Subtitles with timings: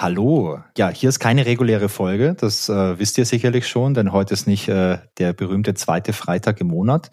[0.00, 4.32] So, ja, hier ist keine reguläre Folge, das äh, wisst ihr sicherlich schon, denn heute
[4.32, 7.10] ist nicht äh, der berühmte zweite Freitag im Monat.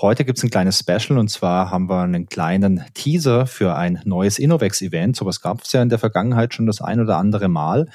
[0.00, 4.38] Heute gibt's ein kleines Special und zwar haben wir einen kleinen Teaser für ein neues
[4.38, 5.16] Innovex-Event.
[5.16, 7.88] Sowas gab's ja in der Vergangenheit schon das ein oder andere Mal.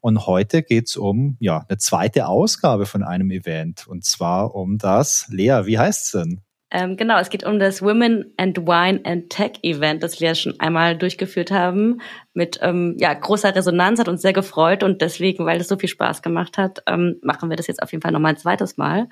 [0.00, 5.26] Und heute geht's um ja eine zweite Ausgabe von einem Event und zwar um das,
[5.28, 6.40] Lea, wie heißt's denn?
[6.72, 10.58] Ähm, genau, es geht um das Women and Wine and Tech Event, das wir schon
[10.60, 12.00] einmal durchgeführt haben.
[12.32, 15.88] Mit ähm, ja, großer Resonanz, hat uns sehr gefreut und deswegen, weil es so viel
[15.88, 19.08] Spaß gemacht hat, ähm, machen wir das jetzt auf jeden Fall nochmal ein zweites Mal.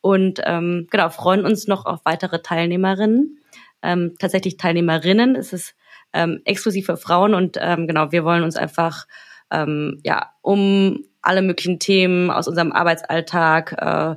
[0.00, 3.38] Und ähm, genau, freuen uns noch auf weitere Teilnehmerinnen.
[3.82, 5.34] Ähm, tatsächlich Teilnehmerinnen.
[5.34, 5.74] Es ist
[6.12, 9.06] ähm, exklusiv für Frauen und ähm, genau, wir wollen uns einfach
[9.50, 14.16] ähm, ja um alle möglichen Themen aus unserem Arbeitsalltag äh,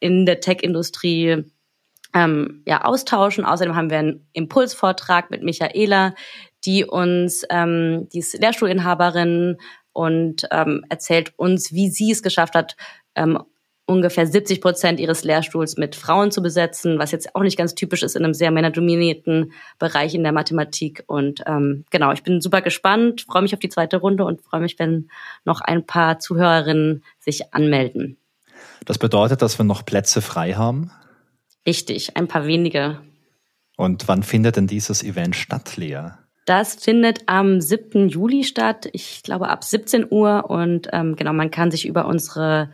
[0.00, 1.44] in der Tech-Industrie
[2.16, 3.44] ähm, ja, austauschen.
[3.44, 6.14] Außerdem haben wir einen Impulsvortrag mit Michaela,
[6.64, 9.58] die uns, ähm, die ist Lehrstuhlinhaberin
[9.92, 12.76] und ähm, erzählt uns, wie sie es geschafft hat,
[13.14, 13.38] ähm,
[13.84, 18.02] ungefähr 70 Prozent ihres Lehrstuhls mit Frauen zu besetzen, was jetzt auch nicht ganz typisch
[18.02, 21.04] ist in einem sehr männerdominierten Bereich in der Mathematik.
[21.06, 24.62] Und ähm, genau, ich bin super gespannt, freue mich auf die zweite Runde und freue
[24.62, 25.10] mich, wenn
[25.44, 28.16] noch ein paar Zuhörerinnen sich anmelden.
[28.86, 30.90] Das bedeutet, dass wir noch Plätze frei haben?
[31.66, 33.00] Richtig, ein paar wenige.
[33.76, 36.10] Und wann findet denn dieses Event statt, Lea?
[36.46, 38.08] Das findet am 7.
[38.08, 40.48] Juli statt, ich glaube ab 17 Uhr.
[40.48, 42.70] Und ähm, genau, man kann sich über unsere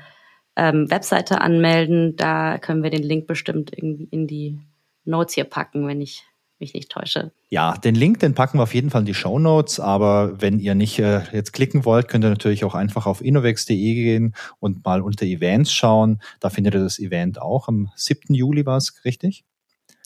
[0.57, 2.15] ähm, Webseite anmelden.
[2.17, 4.61] Da können wir den Link bestimmt irgendwie in die
[5.05, 6.25] Notes hier packen, wenn ich
[6.63, 7.33] mich nicht täusche.
[7.51, 9.79] Ja, den Link, den packen wir auf jeden Fall in die Show Notes.
[9.79, 13.77] Aber wenn ihr nicht äh, jetzt klicken wollt, könnt ihr natürlich auch einfach auf innovex.de
[13.77, 16.23] gehen und mal unter Events schauen.
[16.41, 17.69] Da findet ihr das Event auch.
[17.69, 18.35] Am 7.
[18.35, 19.45] Juli war es, richtig?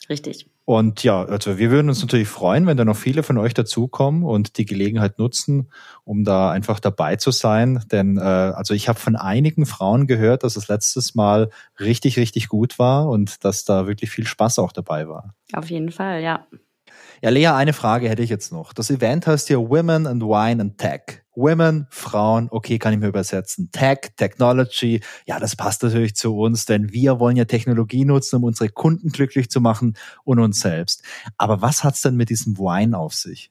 [0.09, 0.47] Richtig.
[0.67, 4.25] Und ja, also wir würden uns natürlich freuen, wenn da noch viele von euch dazukommen
[4.25, 5.71] und die Gelegenheit nutzen,
[6.03, 7.85] um da einfach dabei zu sein.
[7.93, 12.49] Denn äh, also ich habe von einigen Frauen gehört, dass es letztes Mal richtig, richtig
[12.49, 15.37] gut war und dass da wirklich viel Spaß auch dabei war.
[15.53, 16.45] Auf jeden Fall, ja.
[17.23, 18.73] Ja, Lea, eine Frage hätte ich jetzt noch.
[18.73, 21.23] Das Event heißt ja Women and Wine and Tech.
[21.35, 23.71] Women, Frauen, okay, kann ich mir übersetzen.
[23.71, 28.45] Tech, Technology, ja, das passt natürlich zu uns, denn wir wollen ja Technologie nutzen, um
[28.45, 31.03] unsere Kunden glücklich zu machen und uns selbst.
[31.37, 33.51] Aber was hat's denn mit diesem Wine auf sich?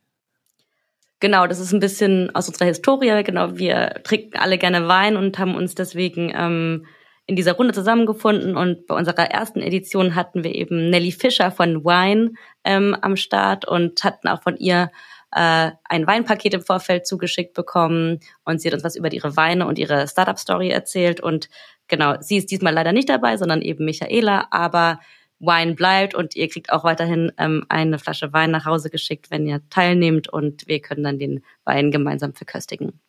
[1.19, 3.23] Genau, das ist ein bisschen aus unserer Historie.
[3.23, 6.85] Genau, wir trinken alle gerne Wein und haben uns deswegen ähm,
[7.28, 11.84] in dieser Runde zusammengefunden und bei unserer ersten Edition hatten wir eben Nelly Fischer von
[11.84, 14.91] Wine ähm, am Start und hatten auch von ihr
[15.31, 19.66] äh, ein Weinpaket im Vorfeld zugeschickt bekommen und sie hat uns was über ihre Weine
[19.66, 21.50] und ihre Startup-Story erzählt und
[21.88, 25.00] genau, sie ist diesmal leider nicht dabei, sondern eben Michaela, aber
[25.40, 29.47] Wine bleibt und ihr kriegt auch weiterhin ähm, eine Flasche Wein nach Hause geschickt, wenn
[29.47, 33.00] ihr teilnehmt und wir können dann den Wein gemeinsam verköstigen.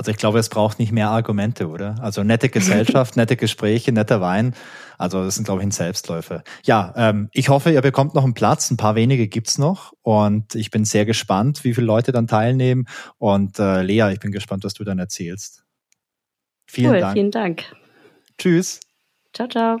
[0.00, 1.96] Also ich glaube, es braucht nicht mehr Argumente, oder?
[2.00, 4.54] Also nette Gesellschaft, nette Gespräche, netter Wein.
[4.96, 6.42] Also das sind, glaube ich, ein Selbstläufer.
[6.64, 8.70] Ja, ähm, ich hoffe, ihr bekommt noch einen Platz.
[8.70, 9.92] Ein paar wenige gibt's noch.
[10.00, 12.86] Und ich bin sehr gespannt, wie viele Leute dann teilnehmen.
[13.18, 15.64] Und äh, Lea, ich bin gespannt, was du dann erzählst.
[16.64, 17.12] Vielen cool, Dank.
[17.12, 17.64] Vielen Dank.
[18.38, 18.80] Tschüss.
[19.34, 19.80] Ciao, ciao.